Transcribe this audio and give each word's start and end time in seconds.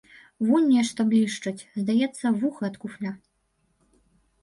Вунь 0.47 0.69
нешта 0.77 1.05
блішчыць, 1.11 1.63
здаецца, 1.83 2.35
вуха 2.41 2.63
ад 2.73 2.83
куфля. 2.87 3.17